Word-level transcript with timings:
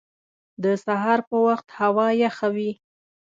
د 0.63 0.65
سهار 0.85 1.19
په 1.29 1.37
وخت 1.47 1.67
هوا 1.79 2.07
یخه 2.23 2.47
وي 2.55 2.71